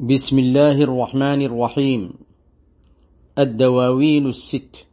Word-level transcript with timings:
بسم 0.00 0.38
الله 0.38 0.82
الرحمن 0.82 1.42
الرحيم. 1.42 2.12
الدواوين 3.38 4.26
الست. 4.26 4.86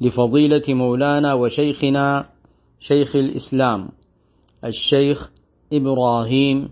لفضيلة 0.00 0.62
مولانا 0.68 1.34
وشيخنا 1.34 2.28
شيخ 2.80 3.16
الإسلام 3.16 3.88
الشيخ 4.64 5.30
إبراهيم 5.72 6.68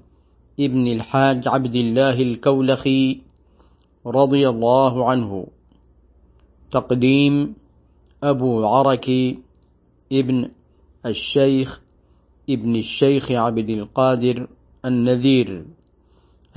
ابن 0.60 0.87
الحاج 0.87 1.48
عبد 1.48 1.74
الله 1.74 2.22
الكولخي 2.22 3.20
رضي 4.06 4.48
الله 4.48 5.10
عنه. 5.10 5.46
تقديم 6.70 7.54
أبو 8.22 8.66
عركي 8.66 9.38
ابن 10.12 10.48
الشيخ 11.06 11.80
ابن 12.50 12.76
الشيخ 12.76 13.32
عبد 13.32 13.70
القادر 13.70 14.46
النذير. 14.84 15.64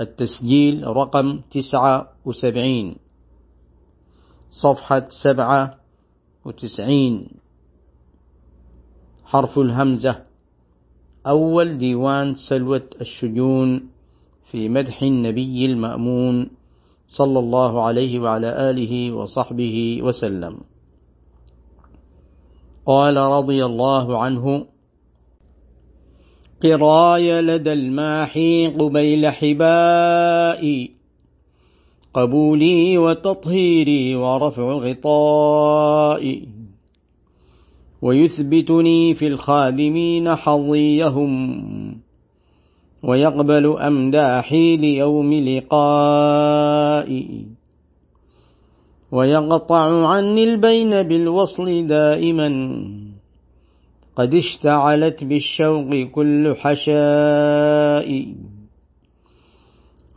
التسجيل 0.00 0.86
رقم 0.86 1.40
تسعة 1.50 2.12
وسبعين. 2.24 2.96
صفحة 4.50 5.08
سبعة 5.08 5.78
وتسعين. 6.44 7.28
حرف 9.24 9.58
الهمزة. 9.58 10.22
أول 11.26 11.78
ديوان 11.78 12.34
سلوة 12.34 12.90
الشجون 13.00 13.88
في 14.44 14.68
مدح 14.68 15.02
النبي 15.02 15.66
المأمون 15.66 16.50
صلى 17.08 17.38
الله 17.38 17.82
عليه 17.84 18.18
وعلى 18.20 18.70
آله 18.70 19.12
وصحبه 19.12 20.02
وسلم. 20.02 20.60
قال 22.86 23.16
رضي 23.16 23.64
الله 23.64 24.22
عنه 24.22 24.66
قراي 26.62 27.40
لدى 27.40 27.72
الماحي 27.72 28.66
قبيل 28.66 29.26
حبائي. 29.26 30.90
قبولي 32.14 32.98
وتطهيري 32.98 34.16
ورفع 34.16 34.72
غطائي. 34.72 36.48
ويثبتني 38.02 39.14
في 39.14 39.26
الخادمين 39.26 40.34
حظيهم. 40.34 41.62
ويقبل 43.02 43.76
أمداحي 43.78 44.76
ليوم 44.76 45.34
لقائي. 45.34 46.66
ويقطع 49.12 50.08
عني 50.08 50.44
البين 50.44 51.02
بالوصل 51.02 51.86
دائما. 51.86 52.48
قد 54.16 54.34
اشتعلت 54.34 55.24
بالشوق 55.24 55.94
كل 55.94 56.54
حشاء. 56.56 58.26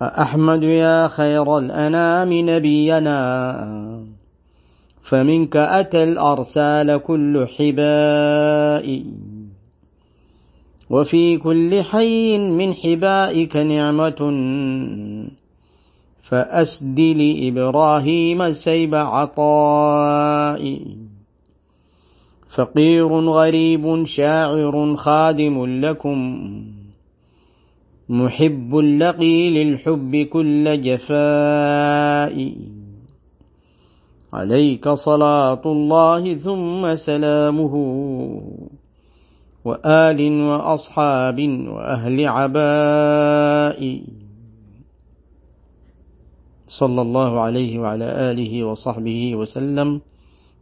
أحمد 0.02 0.64
يا 0.64 1.08
خير 1.08 1.58
الأنام 1.58 2.34
نبينا 2.34 3.16
فمنك 5.02 5.56
أتى 5.56 6.04
الأرسال 6.04 6.98
كل 6.98 7.48
حباء. 7.58 9.04
وفي 10.90 11.38
كل 11.38 11.84
حي 11.84 12.38
من 12.38 12.74
حبائك 12.74 13.56
نعمة 13.58 14.22
فأسد 16.22 17.00
لإبراهيم 17.00 18.54
سيب 18.54 18.96
عطائي 18.96 20.82
فقير 22.50 23.08
غريب 23.08 24.06
شاعر 24.06 24.96
خادم 24.96 25.86
لكم 25.86 26.44
محب 28.10 28.76
لقي 28.76 29.50
للحب 29.50 30.16
كل 30.16 30.82
جفاء. 30.82 32.54
عليك 34.34 34.90
صلاة 34.90 35.62
الله 35.66 36.34
ثم 36.34 36.96
سلامه. 36.96 37.76
وآل 39.66 40.42
وأصحاب 40.42 41.40
وأهل 41.68 42.28
عباء. 42.28 44.02
صلى 46.68 47.02
الله 47.02 47.42
عليه 47.42 47.80
وعلى 47.80 48.06
آله 48.06 48.64
وصحبه 48.64 49.36
وسلم. 49.36 50.02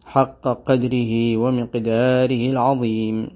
حق 0.07 0.47
قدره 0.65 1.37
ومقداره 1.37 2.43
العظيم. 2.49 3.29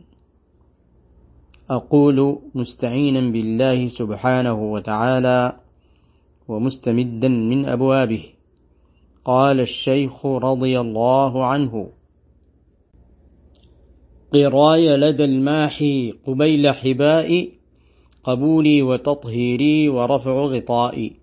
أقول 1.70 2.40
مستعينا 2.56 3.20
بالله 3.20 3.88
سبحانه 3.88 4.72
وتعالى 4.74 5.60
ومستمدا 6.48 7.28
من 7.28 7.66
أبوابه. 7.66 8.24
قال 9.26 9.60
الشيخ 9.60 10.26
رضي 10.26 10.80
الله 10.80 11.46
عنه 11.46 11.90
قراي 14.34 14.98
لدى 14.98 15.26
الماحي 15.26 16.12
قبيل 16.28 16.70
حبائي 16.70 17.52
قبولي 18.24 18.82
وتطهيري 18.82 19.90
ورفع 19.90 20.32
غطائي. 20.32 21.21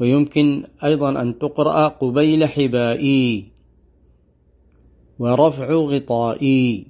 ويمكن 0.00 0.64
أيضا 0.84 1.22
أن 1.22 1.38
تقرأ 1.38 1.88
قبيل 1.88 2.48
حبائي 2.48 3.52
ورفع 5.18 5.72
غطائي 5.72 6.86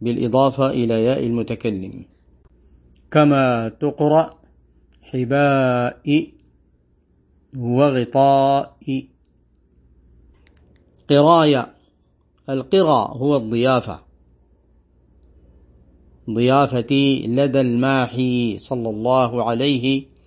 بالإضافة 0.00 0.70
إلى 0.70 1.04
ياء 1.04 1.26
المتكلم. 1.26 2.04
كما 3.10 3.68
تقرأ 3.68 4.30
حبائي 5.02 6.34
وغطائي. 7.56 9.08
قراية. 11.10 11.74
القراء 12.48 13.16
هو 13.16 13.36
الضيافة. 13.36 14.00
ضيافتي 16.30 17.26
لدى 17.26 17.60
الماحي 17.60 18.58
صلى 18.58 18.90
الله 18.90 19.50
عليه 19.50 20.17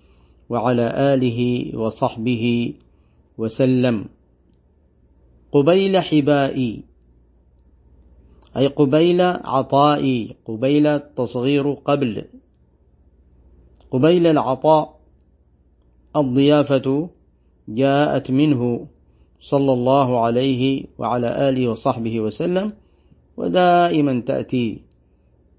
وعلى 0.48 1.14
آله 1.14 1.70
وصحبه 1.78 2.74
وسلم. 3.38 4.04
قبيل 5.52 5.98
حبائي 5.98 6.82
أي 8.56 8.66
قبيل 8.66 9.20
عطائي 9.20 10.36
قبيل 10.44 11.00
تصغير 11.00 11.72
قبل. 11.72 12.24
قبيل 13.90 14.26
العطاء 14.26 15.00
الضيافة 16.16 17.08
جاءت 17.68 18.30
منه 18.30 18.86
صلى 19.40 19.72
الله 19.72 20.20
عليه 20.20 20.84
وعلى 20.98 21.48
آله 21.48 21.68
وصحبه 21.68 22.20
وسلم 22.20 22.72
ودائما 23.36 24.20
تأتي. 24.20 24.82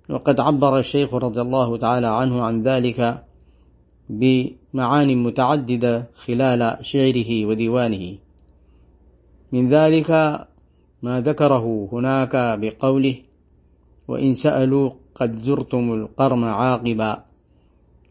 وقد 0.10 0.40
عبر 0.40 0.80
الشيخ 0.80 1.14
رضي 1.14 1.42
الله 1.42 1.78
تعالى 1.78 2.08
عنه 2.08 2.42
عن 2.42 2.64
ذلك 2.64 3.24
بمعان 4.10 5.24
متعددة 5.24 6.08
خلال 6.16 6.78
شعره 6.82 7.46
وديوانه. 7.46 8.18
من 9.52 9.70
ذلك 9.70 10.12
ما 11.04 11.22
ذكره 11.22 11.90
هناك 11.92 12.60
بقوله 12.60 13.16
وإن 14.08 14.34
سألوا 14.34 14.90
قد 15.16 15.40
زرتم 15.40 15.94
القرم 15.94 16.44
عاقبا 16.44 17.24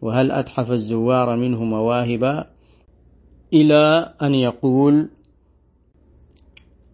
وهل 0.03 0.31
أتحف 0.31 0.71
الزوار 0.71 1.37
منه 1.37 1.65
مواهبا؟ 1.65 2.47
إلى 3.53 4.15
أن 4.23 4.35
يقول 4.35 5.09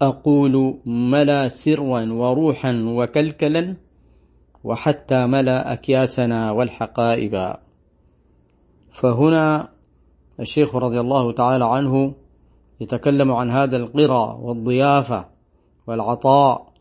أقول 0.02 0.78
ملا 0.86 1.48
سرا 1.48 2.12
وروحا 2.12 2.72
وكلكلا 2.86 3.76
وحتى 4.64 5.26
ملا 5.26 5.72
أكياسنا 5.72 6.50
والحقائبا 6.50 7.58
فهنا 8.98 9.68
الشيخ 10.40 10.76
رضي 10.76 11.00
الله 11.00 11.32
تعالى 11.32 11.64
عنه 11.64 12.14
يتكلم 12.80 13.32
عن 13.32 13.50
هذا 13.50 13.76
القرى 13.76 14.38
والضيافة 14.40 15.28
والعطاء 15.86 16.72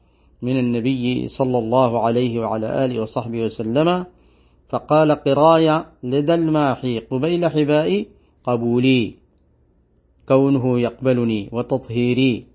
من 0.42 0.60
النبي 0.60 1.28
صلى 1.28 1.58
الله 1.58 2.06
عليه 2.06 2.40
وعلى 2.40 2.86
آله 2.86 3.02
وصحبه 3.02 3.44
وسلم 3.46 4.06
فقال 4.70 5.12
قرايا 5.12 5.86
لدى 6.04 6.34
الماحي 6.34 7.00
قبيل 7.00 7.50
حبائي 7.50 8.08
قبولي 8.44 9.16
كونه 10.28 10.80
يقبلني 10.80 11.50
وتطهيري 11.52 12.48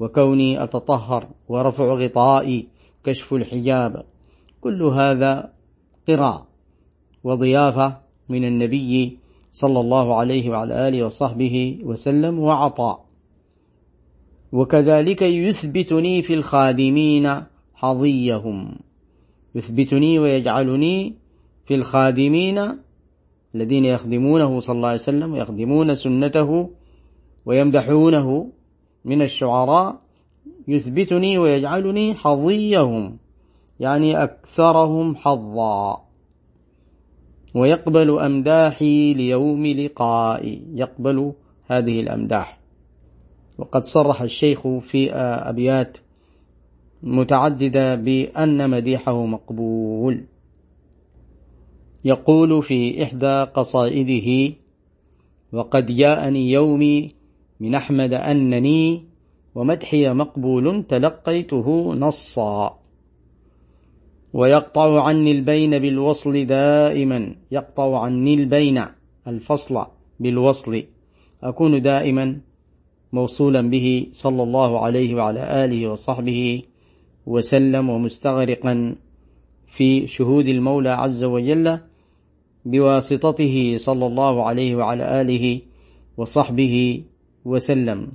وكوني 0.00 0.62
أتطهر 0.62 1.28
ورفع 1.48 1.84
غطائي 1.84 2.68
كشف 3.04 3.34
الحجاب 3.34 4.04
كل 4.60 4.82
هذا 4.82 5.52
قراء 6.08 6.46
وضيافة 7.24 8.05
من 8.28 8.44
النبي 8.44 9.18
صلى 9.52 9.80
الله 9.80 10.14
عليه 10.14 10.50
وعلى 10.50 10.88
آله 10.88 11.06
وصحبه 11.06 11.78
وسلم 11.84 12.38
وعطاء. 12.38 13.04
وكذلك 14.52 15.22
يثبتني 15.22 16.22
في 16.22 16.34
الخادمين 16.34 17.42
حظيهم. 17.74 18.78
يثبتني 19.54 20.18
ويجعلني 20.18 21.14
في 21.62 21.74
الخادمين 21.74 22.58
الذين 23.54 23.84
يخدمونه 23.84 24.60
صلى 24.60 24.76
الله 24.76 24.88
عليه 24.88 25.00
وسلم 25.00 25.32
ويخدمون 25.32 25.94
سنته 25.94 26.70
ويمدحونه 27.46 28.52
من 29.04 29.22
الشعراء. 29.22 30.00
يثبتني 30.68 31.38
ويجعلني 31.38 32.14
حظيهم 32.14 33.18
يعني 33.80 34.22
أكثرهم 34.22 35.16
حظا. 35.16 36.05
ويقبل 37.56 38.18
أمداحي 38.18 39.14
ليوم 39.14 39.66
لقائي. 39.66 40.62
يقبل 40.74 41.32
هذه 41.66 42.00
الأمداح. 42.00 42.60
وقد 43.58 43.82
صرح 43.82 44.22
الشيخ 44.22 44.68
في 44.68 45.12
أبيات 45.12 45.98
متعددة 47.02 47.94
بأن 47.94 48.70
مديحه 48.70 49.26
مقبول. 49.26 50.24
يقول 52.04 52.62
في 52.62 53.02
إحدى 53.02 53.42
قصائده 53.42 54.54
وقد 55.52 55.86
جاءني 55.86 56.52
يومي 56.52 57.14
من 57.60 57.74
أحمد 57.74 58.14
أنني 58.14 59.04
ومدحي 59.54 60.12
مقبول 60.12 60.84
تلقيته 60.88 61.94
نصا. 61.94 62.78
ويقطع 64.36 65.02
عني 65.02 65.32
البين 65.32 65.78
بالوصل 65.78 66.44
دائما. 66.44 67.34
يقطع 67.50 68.00
عني 68.00 68.34
البين 68.34 68.84
الفصل 69.26 69.86
بالوصل. 70.20 70.82
أكون 71.42 71.82
دائما 71.82 72.40
موصولا 73.12 73.60
به 73.70 74.06
صلى 74.12 74.42
الله 74.42 74.84
عليه 74.84 75.14
وعلى 75.14 75.64
آله 75.64 75.88
وصحبه 75.88 76.62
وسلم 77.26 77.90
ومستغرقا 77.90 78.96
في 79.66 80.06
شهود 80.06 80.46
المولى 80.48 80.90
عز 80.90 81.24
وجل 81.24 81.78
بواسطته 82.64 83.76
صلى 83.78 84.06
الله 84.06 84.44
عليه 84.48 84.76
وعلى 84.76 85.20
آله 85.20 85.60
وصحبه 86.16 87.02
وسلم. 87.44 88.12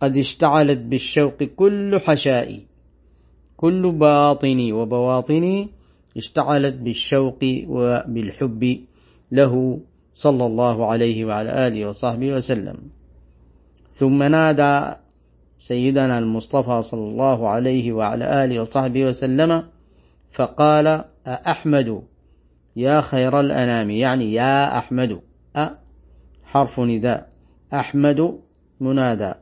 قد 0.00 0.16
اشتعلت 0.16 0.78
بالشوق 0.78 1.42
كل 1.42 2.00
حشائي. 2.00 2.67
كل 3.58 3.92
باطني 3.92 4.72
وبواطني 4.72 5.68
اشتعلت 6.16 6.74
بالشوق 6.74 7.38
وبالحب 7.68 8.62
له 9.32 9.80
صلى 10.14 10.46
الله 10.46 10.86
عليه 10.86 11.24
وعلى 11.24 11.66
آله 11.66 11.88
وصحبه 11.88 12.32
وسلم. 12.32 12.76
ثم 13.92 14.22
نادى 14.22 14.96
سيدنا 15.60 16.18
المصطفى 16.18 16.82
صلى 16.82 17.00
الله 17.00 17.48
عليه 17.48 17.92
وعلى 17.92 18.44
آله 18.44 18.60
وصحبه 18.60 19.04
وسلم 19.04 19.62
فقال 20.30 21.04
أحمد 21.26 22.02
يا 22.76 23.00
خير 23.00 23.40
الأنام. 23.40 23.90
يعني 23.90 24.32
يا 24.32 24.78
أحمد. 24.78 25.20
أ 25.56 25.68
حرف 26.44 26.80
نداء. 26.80 27.28
أحمد 27.74 28.38
منادى. 28.80 29.32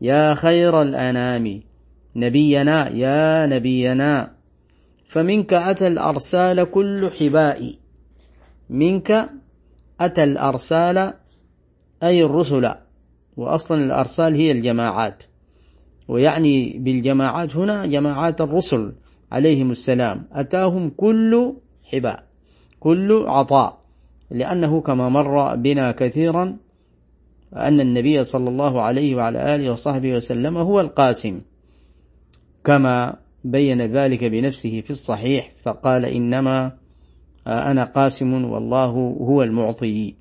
يا 0.00 0.34
خير 0.34 0.82
الأنام. 0.82 1.67
نبينا 2.16 2.88
يا 2.88 3.46
نبينا. 3.46 4.32
فمنك 5.04 5.52
أتى 5.52 5.86
الأرسال 5.86 6.70
كل 6.70 7.10
حباء 7.20 7.74
منك 8.70 9.30
أتى 10.00 10.24
الأرسال 10.24 11.12
أي 12.02 12.24
الرسل. 12.24 12.74
وأصلا 13.36 13.84
الأرسال 13.84 14.34
هي 14.34 14.52
الجماعات. 14.52 15.22
ويعني 16.08 16.78
بالجماعات 16.78 17.56
هنا 17.56 17.86
جماعات 17.86 18.40
الرسل 18.40 18.92
عليهم 19.32 19.70
السلام. 19.70 20.28
أتاهم 20.32 20.90
كل 20.90 21.52
حباء 21.92 22.24
كل 22.80 23.24
عطاء. 23.26 23.78
لأنه 24.30 24.80
كما 24.80 25.08
مر 25.08 25.56
بنا 25.56 25.92
كثيرا 25.92 26.56
أن 27.56 27.80
النبي 27.80 28.24
صلى 28.24 28.48
الله 28.48 28.82
عليه 28.82 29.16
وعلى 29.16 29.54
آله 29.54 29.70
وصحبه 29.72 30.16
وسلم 30.16 30.56
هو 30.56 30.80
القاسم. 30.80 31.40
كما 32.64 33.16
بين 33.44 33.82
ذلك 33.82 34.24
بنفسه 34.24 34.80
في 34.80 34.90
الصحيح 34.90 35.50
فقال 35.62 36.04
إنما 36.04 36.72
أنا 37.46 37.84
قاسم 37.84 38.44
والله 38.44 38.86
هو 39.20 39.42
المعطي. 39.42 40.14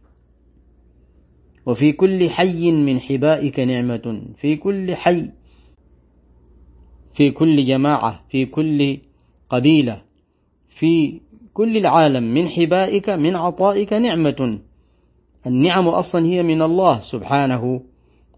وفي 1.65 1.91
كل 1.91 2.29
حي 2.29 2.71
من 2.71 2.99
حبائك 2.99 3.59
نعمة 3.59 4.21
في 4.35 4.55
كل 4.55 4.95
حي 4.95 5.29
في 7.13 7.31
كل 7.31 7.65
جماعة 7.65 8.25
في 8.29 8.45
كل 8.45 8.97
قبيلة 9.49 10.01
في 10.67 11.21
كل 11.53 11.77
العالم 11.77 12.23
من 12.33 12.47
حبائك 12.47 13.09
من 13.09 13.35
عطائك 13.35 13.93
نعمة. 13.93 14.59
النعم 15.47 15.87
أصلا 15.87 16.25
هي 16.25 16.43
من 16.43 16.61
الله 16.61 16.99
سبحانه 16.99 17.81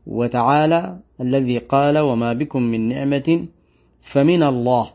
وتعالى 0.07 0.99
الذي 1.21 1.57
قال 1.57 1.97
وما 1.97 2.33
بكم 2.33 2.61
من 2.63 2.89
نعمة 2.89 3.47
فمن 4.01 4.43
الله. 4.43 4.89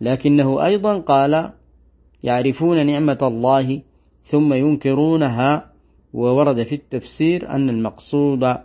لكنه 0.00 0.64
أيضا 0.64 0.98
قال 0.98 1.50
يعرفون 2.22 2.86
نعمة 2.86 3.18
الله 3.22 3.80
ثم 4.22 4.52
ينكرونها 4.52 5.72
وورد 6.14 6.62
في 6.62 6.74
التفسير 6.74 7.50
أن 7.50 7.70
المقصود 7.70 8.56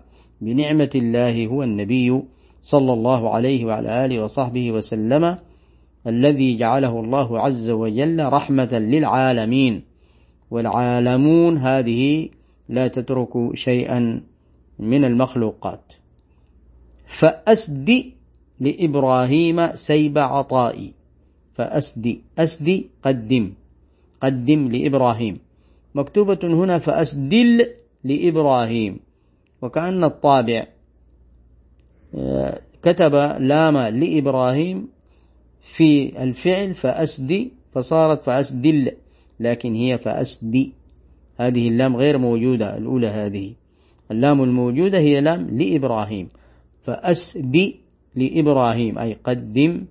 بنعمة 0.41 0.89
الله 0.95 1.47
هو 1.47 1.63
النبي 1.63 2.21
صلى 2.61 2.93
الله 2.93 3.29
عليه 3.29 3.65
وعلى 3.65 4.05
آله 4.05 4.23
وصحبه 4.23 4.71
وسلم 4.71 5.37
الذي 6.07 6.57
جعله 6.57 6.99
الله 6.99 7.39
عز 7.39 7.69
وجل 7.69 8.25
رحمة 8.25 8.69
للعالمين. 8.73 9.83
والعالمون 10.51 11.57
هذه 11.57 12.29
لا 12.69 12.87
تترك 12.87 13.55
شيئا 13.55 14.21
من 14.79 15.05
المخلوقات. 15.05 15.93
فأسدي 17.05 18.18
لإبراهيم 18.59 19.75
سيب 19.75 20.17
عطائي. 20.17 20.93
فأسدي 21.51 22.21
أسدي 22.39 22.89
قدم. 23.03 23.53
قدم 24.21 24.71
لإبراهيم. 24.71 25.39
مكتوبة 25.95 26.39
هنا 26.43 26.79
فأسدل 26.79 27.67
لإبراهيم. 28.03 28.99
وكأن 29.61 30.03
الطابع 30.03 30.67
آه، 32.15 32.59
كتب 32.83 33.15
لام 33.39 33.77
لإبراهيم 33.77 34.87
في 35.61 36.23
الفعل 36.23 36.73
فأسدي 36.73 37.51
فصارت 37.71 38.23
فأسدل 38.23 38.91
لكن 39.39 39.75
هي 39.75 39.97
فأسدي 39.97 40.73
هذه 41.37 41.67
اللام 41.67 41.95
غير 41.95 42.17
موجودة 42.17 42.77
الأولى 42.77 43.07
هذه. 43.07 43.53
اللام 44.11 44.43
الموجودة 44.43 44.97
هي 44.97 45.21
لام 45.21 45.47
لإبراهيم. 45.57 46.29
فأسدي 46.81 47.79
لإبراهيم 48.19 48.99
أي 48.99 49.13
قدم 49.23 49.85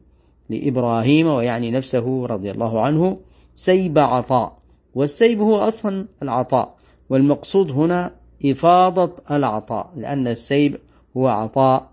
لإبراهيم 0.51 1.27
ويعني 1.27 1.71
نفسه 1.71 2.27
رضي 2.27 2.51
الله 2.51 2.83
عنه 2.83 3.19
سيب 3.55 3.99
عطاء. 3.99 4.59
والسيب 4.95 5.41
هو 5.41 5.57
أصلا 5.57 6.07
العطاء 6.23 6.75
والمقصود 7.11 7.71
هنا 7.71 8.13
إفاضة 8.45 9.13
العطاء 9.31 9.93
لأن 9.97 10.27
السيب 10.27 10.79
هو 11.17 11.29
عطاء 11.29 11.91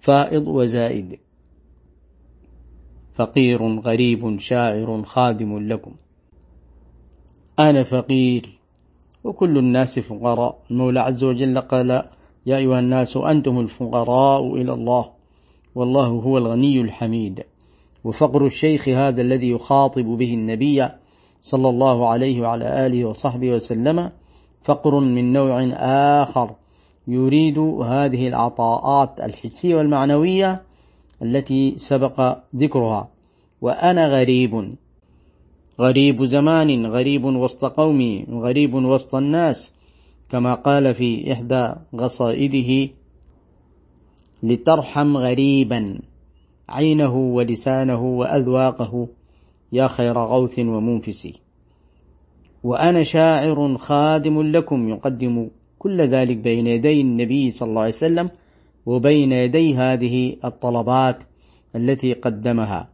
فائض 0.00 0.48
وزائد. 0.48 1.18
فقير 3.12 3.62
غريب 3.80 4.38
شاعر 4.38 5.02
خادم 5.02 5.68
لكم. 5.68 5.92
أنا 7.58 7.82
فقير 7.82 8.58
وكل 9.24 9.58
الناس 9.58 9.98
فقراء. 9.98 10.58
المولى 10.70 11.00
عز 11.00 11.24
وجل 11.24 11.60
قال 11.60 12.04
يا 12.46 12.56
أيها 12.56 12.78
الناس 12.78 13.16
أنتم 13.16 13.60
الفقراء 13.60 14.54
إلى 14.54 14.72
الله 14.72 15.10
والله 15.74 16.06
هو 16.06 16.38
الغني 16.38 16.80
الحميد. 16.80 17.44
وفقر 18.04 18.46
الشيخ 18.46 18.88
هذا 18.88 19.22
الذي 19.22 19.50
يخاطب 19.50 20.04
به 20.04 20.34
النبي 20.34 20.88
صلى 21.42 21.68
الله 21.68 22.08
عليه 22.08 22.40
وعلى 22.40 22.86
آله 22.86 23.04
وصحبه 23.04 23.50
وسلم 23.50 24.10
فقر 24.60 25.00
من 25.00 25.32
نوع 25.32 25.68
آخر 26.22 26.54
يريد 27.08 27.58
هذه 27.58 28.28
العطاءات 28.28 29.20
الحسية 29.20 29.74
والمعنوية 29.74 30.62
التي 31.22 31.74
سبق 31.78 32.38
ذكرها. 32.56 33.08
وأنا 33.60 34.08
غريب 34.08 34.74
غريب 35.80 36.24
زمان 36.24 36.86
غريب 36.86 37.24
وسط 37.24 37.64
قومي 37.64 38.26
غريب 38.30 38.74
وسط 38.74 39.14
الناس 39.14 39.72
كما 40.30 40.54
قال 40.54 40.94
في 40.94 41.32
إحدى 41.32 41.74
قصائده 41.98 42.92
لترحم 44.42 45.16
غريبا 45.16 46.00
عينه 46.68 47.16
ولسانه 47.16 48.02
وأذواقه 48.02 49.08
يا 49.72 49.86
خير 49.86 50.18
غوث 50.18 50.58
ومنفس. 50.58 51.28
وأنا 52.64 53.02
شاعر 53.02 53.76
خادم 53.76 54.42
لكم 54.42 54.88
يقدم 54.88 55.48
كل 55.78 56.00
ذلك 56.00 56.36
بين 56.36 56.66
يدي 56.66 57.00
النبي 57.00 57.50
صلى 57.50 57.68
الله 57.68 57.80
عليه 57.80 57.92
وسلم 57.92 58.30
وبين 58.86 59.32
يدي 59.32 59.76
هذه 59.76 60.36
الطلبات 60.44 61.24
التي 61.76 62.12
قدمها. 62.12 62.88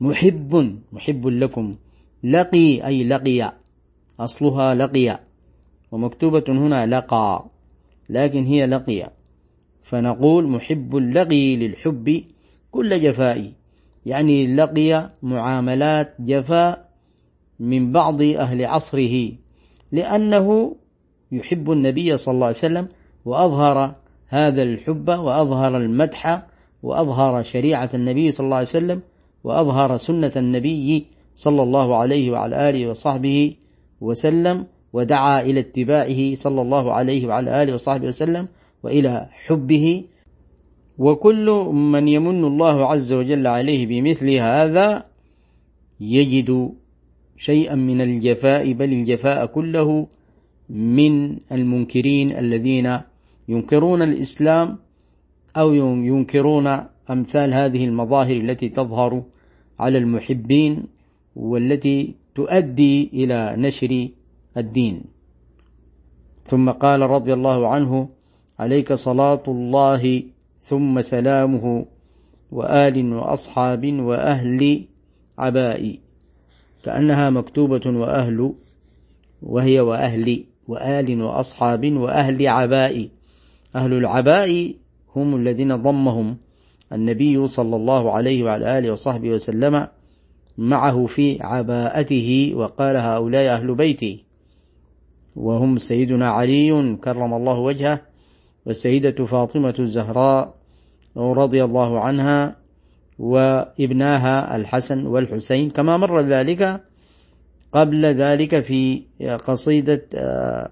محب 0.00 0.78
محب 0.92 1.26
لكم 1.26 1.74
لقي 2.24 2.86
أي 2.86 3.04
لقي 3.04 3.52
أصلها 4.20 4.74
لقي. 4.74 5.29
ومكتوبة 5.92 6.44
هنا 6.48 6.86
لقى 6.86 7.44
لكن 8.08 8.44
هي 8.44 8.66
لقي. 8.66 9.10
فنقول 9.82 10.48
محب 10.48 10.96
اللقي 10.96 11.56
للحب 11.56 12.24
كل 12.70 13.00
جفاء. 13.00 13.52
يعني 14.06 14.56
لقي 14.56 15.08
معاملات 15.22 16.14
جفاء 16.20 16.90
من 17.60 17.92
بعض 17.92 18.22
أهل 18.22 18.64
عصره 18.64 19.32
لأنه 19.92 20.76
يحب 21.32 21.70
النبي 21.70 22.16
صلى 22.16 22.34
الله 22.34 22.46
عليه 22.46 22.56
وسلم 22.56 22.88
وأظهر 23.24 23.94
هذا 24.28 24.62
الحب 24.62 25.08
وأظهر 25.08 25.76
المدح 25.76 26.46
وأظهر 26.82 27.42
شريعة 27.42 27.90
النبي 27.94 28.32
صلى 28.32 28.44
الله 28.44 28.56
عليه 28.56 28.68
وسلم 28.68 29.02
وأظهر 29.44 29.96
سنة 29.96 30.32
النبي 30.36 31.06
صلى 31.34 31.62
الله 31.62 31.96
عليه 31.96 32.30
وعلى 32.30 32.70
آله 32.70 32.90
وصحبه 32.90 33.54
وسلم 34.00 34.66
ودعا 34.92 35.40
إلى 35.40 35.60
اتباعه 35.60 36.34
صلى 36.34 36.62
الله 36.62 36.92
عليه 36.92 37.26
وعلى 37.26 37.62
آله 37.62 37.74
وصحبه 37.74 38.08
وسلم 38.08 38.48
وإلى 38.82 39.28
حبه. 39.46 40.04
وكل 40.98 41.46
من 41.72 42.08
يمن 42.08 42.44
الله 42.44 42.86
عز 42.86 43.12
وجل 43.12 43.46
عليه 43.46 43.86
بمثل 43.86 44.30
هذا 44.30 45.04
يجد 46.00 46.72
شيئا 47.36 47.74
من 47.74 48.00
الجفاء 48.00 48.72
بل 48.72 48.92
الجفاء 48.92 49.46
كله 49.46 50.06
من 50.70 51.36
المنكرين 51.52 52.36
الذين 52.36 52.98
ينكرون 53.48 54.02
الإسلام 54.02 54.78
أو 55.56 55.74
ينكرون 56.12 56.66
أمثال 57.10 57.54
هذه 57.54 57.84
المظاهر 57.84 58.36
التي 58.36 58.68
تظهر 58.68 59.22
على 59.80 59.98
المحبين 59.98 60.82
والتي 61.36 62.14
تؤدي 62.34 63.10
إلى 63.12 63.54
نشر 63.58 64.08
الدين. 64.56 65.04
ثم 66.44 66.70
قال 66.70 67.00
رضي 67.00 67.32
الله 67.34 67.68
عنه 67.68 68.08
عليك 68.58 68.92
صلاة 68.92 69.42
الله 69.48 70.22
ثم 70.60 71.02
سلامه 71.02 71.86
وآل 72.52 73.12
وأصحاب 73.12 73.92
وأهل 74.00 74.84
عباء 75.38 75.98
كأنها 76.84 77.30
مكتوبة 77.30 77.80
وأهل 77.86 78.52
وهي 79.42 79.80
وأهل 79.80 80.44
وآل 80.68 81.22
وأصحاب 81.22 81.92
وأهل 81.92 82.48
عباء 82.48 83.08
أهل 83.76 83.92
العباء 83.92 84.74
هم 85.16 85.36
الذين 85.36 85.76
ضمهم 85.76 86.36
النبي 86.92 87.48
صلى 87.48 87.76
الله 87.76 88.12
عليه 88.12 88.44
وعلى 88.44 88.78
آله 88.78 88.90
وصحبه 88.90 89.30
وسلم 89.30 89.86
معه 90.58 91.06
في 91.06 91.42
عباءته 91.42 92.52
وقال 92.54 92.96
هؤلاء 92.96 93.54
أهل 93.54 93.74
بيتي. 93.74 94.24
وهم 95.36 95.78
سيدنا 95.78 96.30
علي 96.30 96.96
كرم 96.96 97.34
الله 97.34 97.58
وجهه 97.58 98.00
والسيدة 98.66 99.24
فاطمة 99.24 99.74
الزهراء 99.78 100.54
رضي 101.16 101.64
الله 101.64 102.00
عنها 102.00 102.56
وابناها 103.18 104.56
الحسن 104.56 105.06
والحسين. 105.06 105.70
كما 105.70 105.96
مر 105.96 106.20
ذلك 106.20 106.80
قبل 107.72 108.04
ذلك 108.06 108.60
في 108.60 109.02
قصيدة 109.46 110.06
آه، 110.14 110.70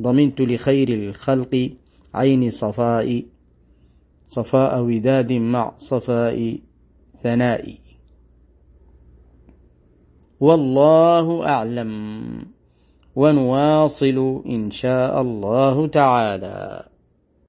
ضمنت 0.00 0.40
لخير 0.40 0.88
الخلق 0.88 1.70
عين 2.14 2.50
صفاء 2.50 3.24
صفاء 4.28 4.80
وداد 4.80 5.32
مع 5.32 5.72
صفاء 5.78 6.58
ثناء 7.22 7.74
والله 10.40 11.48
أعلم. 11.48 12.59
ونواصل 13.16 14.42
إن 14.46 14.70
شاء 14.70 15.20
الله 15.20 15.86
تعالى. 15.86 16.89